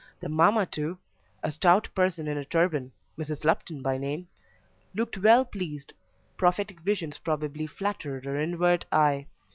[0.19, 0.97] The mamma too
[1.43, 3.45] (a stout person in a turban Mrs.
[3.45, 4.27] Lupton by name)
[4.95, 5.93] looked well pleased;
[6.37, 9.27] prophetic visions probably flattered her inward eye.